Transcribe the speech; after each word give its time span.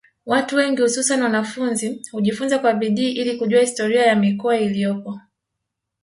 Watu 0.25 0.55
wengi 0.55 0.81
hususani 0.81 1.23
wanafunzi 1.23 2.01
hujifunza 2.11 2.59
kwa 2.59 2.73
bidii 2.73 3.11
ili 3.11 3.37
kujua 3.37 3.61
historia 3.61 4.05
ya 4.05 4.15
mikoa 4.15 4.57
iliyopo 4.57 5.19